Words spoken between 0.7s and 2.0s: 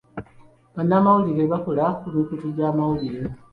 Bannamawulire bakola